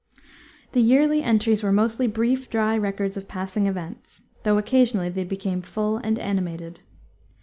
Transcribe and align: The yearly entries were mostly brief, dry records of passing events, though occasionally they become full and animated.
The 0.71 0.81
yearly 0.81 1.21
entries 1.21 1.61
were 1.61 1.71
mostly 1.71 2.07
brief, 2.07 2.49
dry 2.49 2.75
records 2.75 3.17
of 3.17 3.27
passing 3.27 3.67
events, 3.67 4.21
though 4.41 4.57
occasionally 4.57 5.09
they 5.09 5.23
become 5.23 5.61
full 5.61 5.97
and 5.97 6.17
animated. 6.17 6.79